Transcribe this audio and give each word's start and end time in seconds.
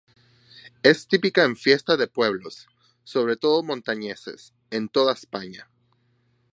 Es 0.81 1.07
típica 1.07 1.43
en 1.45 1.55
fiestas 1.55 1.99
de 1.99 2.07
pueblos, 2.07 2.67
sobre 3.03 3.37
todo 3.37 3.61
montañeses, 3.61 4.51
en 4.71 4.89
toda 4.89 5.13
España. 5.13 5.69